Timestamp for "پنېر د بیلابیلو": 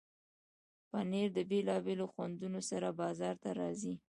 0.89-2.05